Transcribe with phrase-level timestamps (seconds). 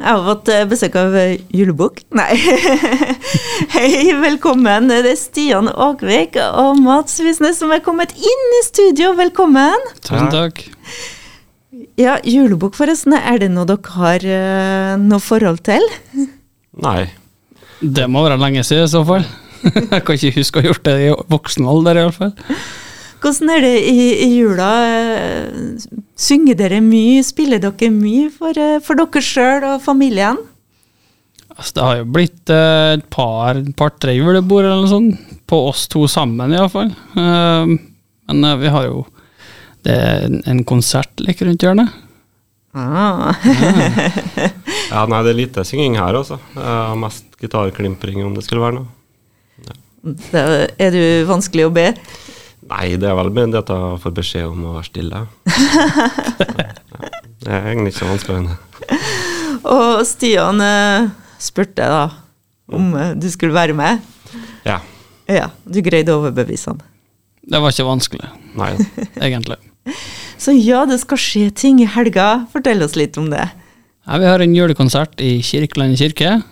[0.00, 2.00] Jeg har fått eh, besøk av eh, julebukk.
[2.18, 2.32] Nei.
[3.74, 4.88] Hei, velkommen.
[4.88, 9.12] Det er Stian Åkvik og Mats Visnes som er kommet inn i studio.
[9.18, 9.90] Velkommen.
[10.00, 10.64] Tusen takk.
[12.00, 13.12] Ja, julebukk, forresten.
[13.18, 15.84] Er det noe dere har eh, noe forhold til?
[16.80, 17.10] Nei.
[17.80, 19.28] Det må være lenge siden i så fall.
[19.92, 22.32] Jeg kan ikke huske å ha gjort det i voksen alder, iallfall.
[23.20, 24.68] Hvordan er det i, i jula?
[24.88, 25.88] Eh,
[26.20, 27.22] Synger dere mye?
[27.24, 30.38] Spiller dere mye for, eh, for dere sjøl og familien?
[31.56, 35.86] Altså, det har jo blitt eh, et par, par-tre julebord eller noe sånt, på oss
[35.92, 36.92] to sammen iallfall.
[37.16, 37.74] Uh,
[38.30, 39.02] men eh, vi har jo
[39.82, 41.88] Det er en- en konsert like rundt hjørnet.
[42.76, 43.32] Ah.
[44.90, 46.36] Ja, nei, det er lite synging her, altså.
[46.56, 48.88] Uh, mest gitarklimpring, om det skulle være noe.
[50.32, 50.42] Da
[50.82, 51.86] er du vanskelig å be?
[52.70, 55.24] Nei, det er vel bare det at jeg får beskjed om å være stille.
[57.40, 58.50] Det er egentlig ikke så vanskelig.
[59.64, 61.06] Og Stian eh,
[61.40, 62.02] spurte da
[62.68, 64.04] om eh, du skulle være med.
[64.66, 64.76] Ja.
[65.30, 66.82] Ja, du greide å overbevise han.
[67.40, 68.28] Det var ikke vanskelig,
[68.60, 68.74] Nei.
[69.24, 69.56] egentlig.
[70.40, 72.44] Så ja, det skal skje ting i helga.
[72.52, 73.48] Fortell oss litt om det.
[74.04, 76.42] Ja, vi har en julekonsert i Kirkeland kirke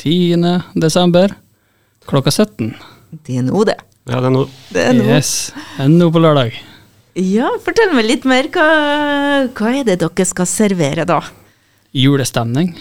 [0.00, 0.42] 10.
[0.80, 1.36] desember
[2.08, 2.72] klokka 17.
[3.20, 3.76] Det er nå, det.
[4.08, 4.48] Ja, det er noe.
[4.74, 5.04] Det er nå.
[5.06, 5.52] Yes.
[5.86, 6.56] Nå på lørdag.
[7.18, 8.48] Ja, fortell meg litt mer.
[8.50, 8.66] Hva,
[9.54, 11.20] hva er det dere skal servere, da?
[11.94, 12.72] Julestemning.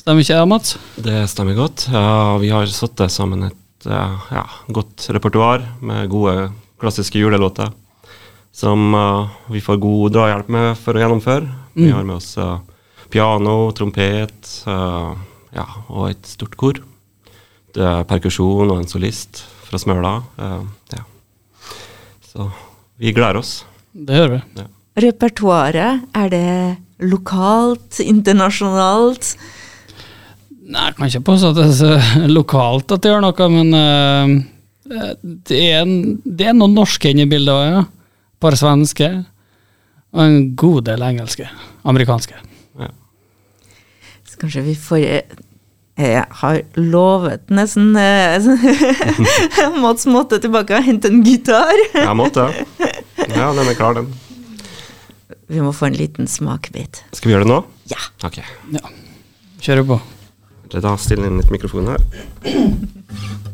[0.00, 0.76] Stemmer ikke det, Mats?
[0.96, 1.88] Det stemmer godt.
[1.92, 6.48] Ja, vi har satt sammen et eh, ja, godt repertoar med gode
[6.80, 7.74] klassiske julelåter.
[8.56, 11.46] Som uh, vi får god drahjelp med for å gjennomføre.
[11.76, 11.92] Vi Mm.
[11.94, 12.58] har med oss uh,
[13.12, 15.12] piano, trompet uh,
[15.54, 16.80] ja, og et stort kor.
[17.70, 20.12] Det er perkusjon og en solist fra Smøla.
[20.38, 20.60] eh,
[20.96, 21.04] ja.
[22.26, 22.50] Så
[23.00, 23.64] vi gleder oss.
[23.92, 24.66] Det gjør vi.
[25.00, 26.76] Repertoaret, er det
[27.10, 29.32] lokalt, internasjonalt?
[30.70, 33.72] Nei, jeg kan ikke påstå at det er så lokalt at det gjør noe, men
[33.74, 34.34] uh,
[35.48, 37.82] det, er en, det er noen norske inne i bildet òg, ja.
[37.86, 39.08] Et par svenske.
[40.10, 41.46] Og en god del engelske.
[41.86, 42.38] Amerikanske.
[44.26, 45.04] Så kanskje vi får
[46.00, 48.46] Jeg har lovet nesten eh,
[49.82, 51.76] Mats måtte tilbake og hente en gitar.
[51.92, 52.48] Jeg måtte.
[53.28, 54.08] Ja, den er klar, den.
[55.50, 57.02] Vi må få en liten smakebit.
[57.12, 57.60] Skal vi gjøre det nå?
[57.90, 58.00] Ja.
[58.26, 58.40] Ok.
[58.76, 58.92] Ja.
[59.60, 60.00] Kjører på.
[60.70, 63.48] Da stiller jeg inn litt mikrofon her.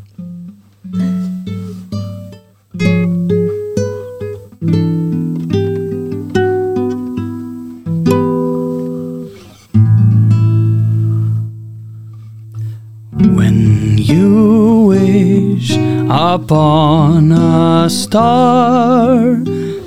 [18.07, 19.35] Star,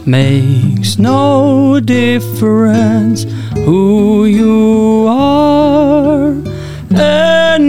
[0.05, 3.25] makes no difference
[3.65, 6.35] who you are.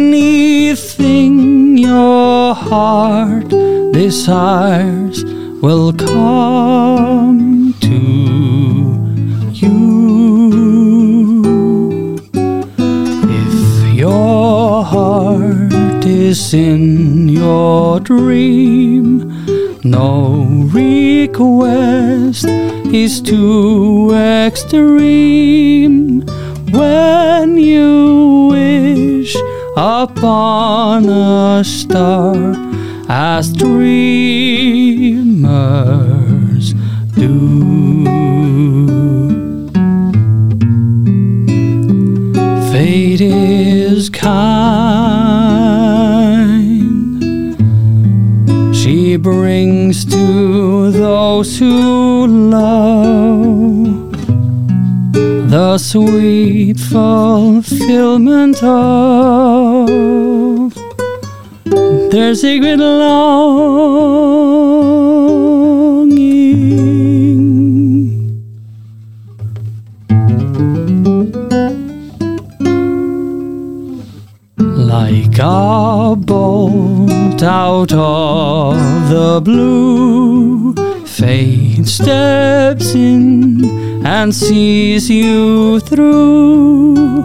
[0.02, 1.34] Anything
[1.78, 3.48] your heart
[3.94, 5.24] desires
[5.62, 8.00] will come to
[9.62, 9.78] you.
[13.42, 13.56] If
[13.96, 19.31] your heart is in your dream,
[19.84, 22.46] no request
[22.94, 26.22] is too extreme.
[26.72, 29.36] When you wish
[29.76, 32.36] upon a star,
[33.10, 33.82] as dreamers
[37.16, 38.06] do.
[42.72, 45.21] Fate is kind.
[49.18, 54.12] Brings to those who love
[55.50, 59.90] the sweet fulfillment of
[62.10, 63.72] their secret longing.
[84.04, 87.24] And sees you through.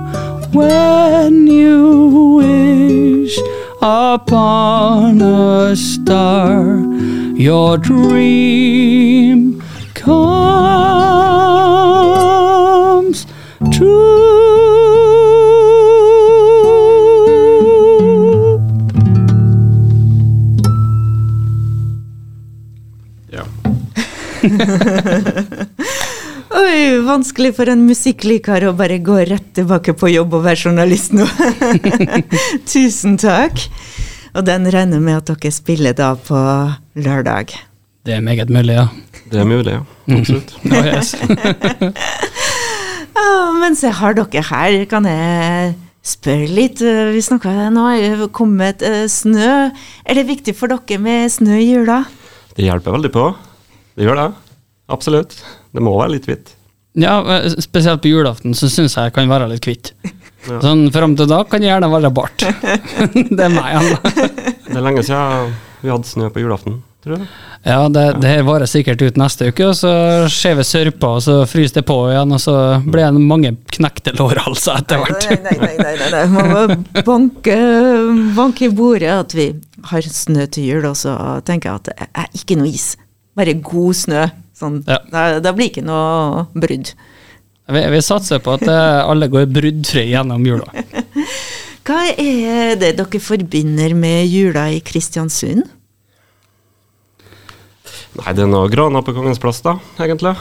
[0.53, 3.39] When you wish
[3.83, 6.79] upon a star,
[7.35, 9.63] your dream
[9.95, 10.17] comes
[13.73, 14.25] true.
[23.29, 23.45] Ja.
[26.57, 31.13] Oi, vanskelig for en musikkliker å bare gå rett tilbake på jobb og være journalist
[31.13, 31.27] nå.
[32.73, 33.61] Tusen takk.
[34.37, 36.39] Og den regner med at dere spiller da på
[36.97, 37.53] lørdag.
[38.09, 38.87] Det er meget mulig, ja.
[39.29, 39.83] Det er mulig, ja.
[40.17, 40.55] Absolutt.
[40.67, 41.13] Oh, yes.
[43.21, 45.75] oh, mens jeg har dere her, kan jeg
[46.07, 46.81] spørre litt.
[46.81, 49.69] Vi snakka nå, er det kommet eh, snø.
[50.07, 52.01] Er det viktig for dere med snø i jula?
[52.57, 53.29] Det hjelper veldig på.
[53.97, 54.29] Det gjør det.
[54.93, 55.35] Absolutt.
[55.77, 56.55] Det må være litt hvitt.
[56.97, 59.93] ja, eh, spesielt på julaften så syns jeg jeg kan være litt hvitt.
[60.47, 60.61] Ja.
[60.63, 62.45] Sånn fram til da kan jeg gjerne være bart.
[63.37, 63.89] det er meg, han.
[64.69, 67.27] Det er lenge siden vi hadde snø på julaften, tror jeg.
[67.67, 69.91] Ja, det, det her varer sikkert ut neste uke, og så
[70.31, 74.15] ser vi sørpa, og så fryser det på igjen, og så blir det mange knekte
[74.15, 75.27] lårhalser etter hvert.
[75.33, 76.25] Nei, nei, nei, nei, nei, nei.
[76.31, 77.57] Man må banke,
[78.39, 79.49] banke i bordet at vi
[79.91, 82.93] har snø til jul, og så tenker jeg at det er ikke noe is.
[83.37, 84.27] Bare god snø.
[84.57, 84.99] Sånn, Ja.
[85.13, 86.95] da, da blir ikke noe brudd.
[87.67, 90.69] Vi, vi satser på at eh, alle går bruddfrie gjennom jula.
[91.87, 95.67] Hva er det dere forbinder med jula i Kristiansund?
[98.17, 100.33] Nei, det er noe grana på Kongens plass, da, egentlig.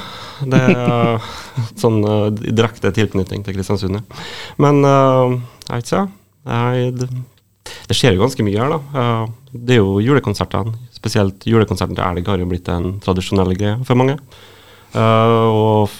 [0.47, 1.25] Det er
[1.81, 3.99] sånn uh, direkte tilknytning til Kristiansund.
[3.99, 4.23] ja.
[4.63, 5.35] Men uh,
[5.67, 6.05] jeg vet ikke.
[6.55, 6.93] jeg.
[7.01, 7.09] det,
[7.89, 8.79] det skjer jo ganske mye her, da.
[8.95, 10.73] Uh, det er jo julekonsertene.
[10.95, 14.17] Spesielt julekonserten til Elg har jo blitt en tradisjonell greie for mange.
[14.95, 15.95] Uh, og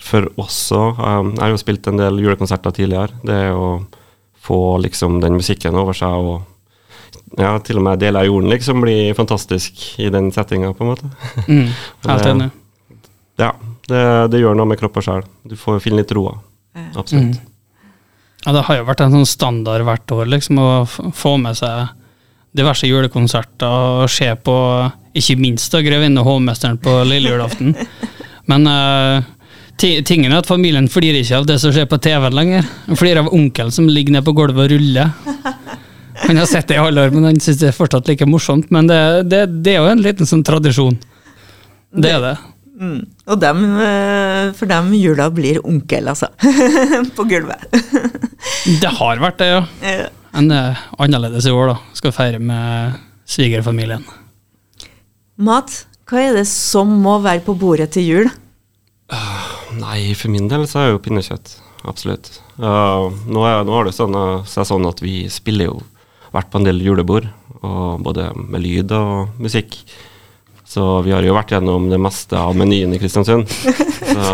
[0.00, 0.98] for oss òg.
[0.98, 3.18] Um, jeg har jo spilt en del julekonserter tidligere.
[3.26, 3.70] Det er å
[4.40, 6.46] få liksom den musikken over seg og
[7.38, 10.88] ja, til og med deler av jorden liksom blir fantastisk i den settinga, på en
[10.90, 11.10] måte.
[11.46, 11.68] Mm,
[12.08, 12.50] helt Det- enig.
[13.40, 13.52] Ja,
[13.88, 14.00] det,
[14.34, 15.22] det gjør noe med kropp og sjel.
[15.48, 16.34] Du får finne litt roa.
[16.98, 17.38] Absolutt.
[18.44, 21.88] Ja, det har jo vært en sånn standard hvert år, liksom, å få med seg
[22.56, 24.56] diverse julekonserter og se på,
[25.16, 27.74] ikke minst da, 'Grevinne og hovmesteren' på lille julaften.
[28.50, 29.22] Men uh,
[29.78, 32.66] tingen er at familien flirer ikke av det som skjer på TV lenger.
[32.88, 35.12] De flirer av onkel som ligger nede på gulvet og ruller.
[36.26, 38.68] Han har sett det i alle år, men han syns det er fortsatt like morsomt.
[38.74, 39.00] Men det,
[39.30, 40.98] det, det er jo en liten sånn tradisjon.
[41.96, 42.34] Det er det.
[42.80, 43.00] Mm.
[43.28, 46.28] Og dem, eh, for dem jula blir onkel, altså.
[47.16, 47.64] På gulvet.
[48.80, 50.08] Det har vært det, ja.
[50.34, 51.94] Men det er annerledes i år, da.
[51.98, 52.98] Skal feire med
[53.30, 54.04] svigerfamilien.
[55.40, 58.30] Mat, hva er det som må være på bordet til jul?
[59.80, 61.54] Nei, for min del så er det jo pinnekjøtt.
[61.88, 62.28] Absolutt.
[62.60, 65.78] Uh, nå, er, nå er det sånn, uh, seg sånn at vi spiller jo
[66.34, 67.26] vært på en del julebord,
[67.64, 69.78] og både med lyd og musikk.
[70.70, 73.50] Så vi har jo vært gjennom det meste av menyen i Kristiansund.
[74.12, 74.26] Så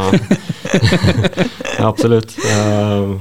[1.78, 2.34] ja, absolutt.
[2.42, 3.16] Uh,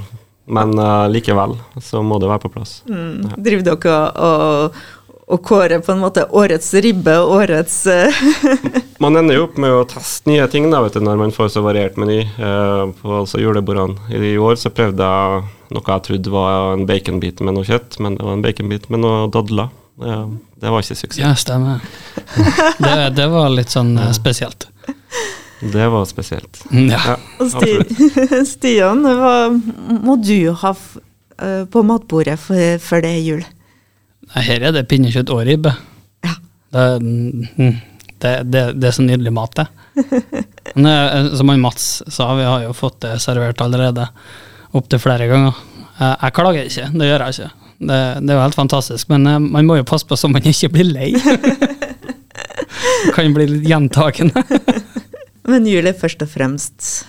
[0.45, 2.77] men uh, likevel så må det være på plass.
[2.89, 3.25] Mm.
[3.41, 3.95] Driver dere
[4.27, 4.77] og,
[5.25, 8.19] og kårer på en måte årets ribbe, og årets eh,
[9.03, 11.49] Man ender jo opp med å teste nye ting da, vet du, når man får
[11.55, 13.97] så variert meny uh, på altså julebordene.
[14.13, 15.41] I år så prøvde jeg
[15.75, 19.01] noe jeg trodde var en baconbit med noe kjøtt, men det var en baconbit med
[19.03, 19.73] noe dadler.
[19.99, 21.23] Uh, det var ikke suksess.
[21.23, 21.81] Ja, stemmer.
[22.85, 24.67] Det, det var litt sånn spesielt.
[25.61, 26.59] Det var spesielt.
[26.71, 26.99] Mm, Ja.
[27.07, 28.47] Ja, Og Sti absolutt.
[28.53, 29.35] Stian, hva
[30.03, 30.97] må du ha f
[31.39, 33.43] eh, på matbordet for, for det er jul?
[34.33, 35.71] Nei, Her er det pinnekjøtt og ribbe.
[36.25, 36.33] Ja.
[36.75, 37.75] Det, mm,
[38.19, 39.67] det, det, det er så nydelig mat, det.
[40.75, 44.09] Men eh, som han Mats sa, vi har jo fått det servert allerede
[44.75, 45.55] opptil flere ganger.
[45.95, 47.51] Jeg klager ikke, det gjør jeg ikke.
[47.75, 50.43] Det, det er jo helt fantastisk, men eh, man må jo passe på så man
[50.47, 51.09] ikke blir lei.
[53.15, 54.41] Kan bli litt gjentagende.
[55.45, 57.05] Men jul er først og fremst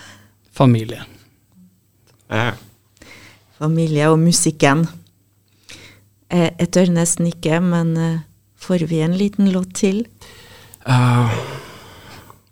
[0.57, 1.03] Familie.
[2.33, 2.53] Eh,
[3.59, 4.87] familie og musikken.
[6.33, 8.17] Eh, Jeg tør nesten ikke, men eh,
[8.59, 10.05] får vi en liten låt til?
[10.87, 11.29] Uh,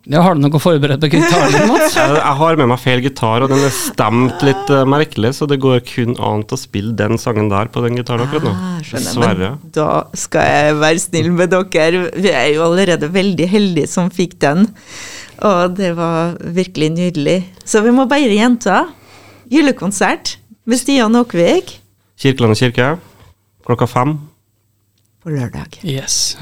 [0.05, 1.95] Ja, har du noe forberedt på gitaren din, Mats?
[1.97, 5.47] jeg jeg har med meg feil gitar, og den er stemt litt uh, merkelig, så
[5.49, 8.53] det går kun an å spille den sangen der på den gitaren akkurat nå.
[8.53, 8.77] Ah.
[8.85, 9.49] Dessverre.
[9.57, 12.05] Men da skal jeg være snill med dere.
[12.21, 14.67] Vi er jo allerede veldig heldige som fikk den.
[15.43, 17.39] Og det var virkelig nydelig.
[17.65, 18.85] Så vi må bare jenta.
[19.51, 21.81] Julekonsert med Stian Åkvik
[22.17, 22.95] Kirkelandet kirke
[23.65, 24.15] klokka fem.
[25.23, 25.79] på lørdag.
[25.83, 26.37] Yes.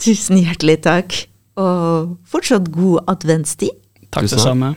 [0.00, 1.14] Tusen hjertelig takk.
[1.56, 3.74] Og fortsatt god adventstid.
[4.12, 4.74] Takk det samme.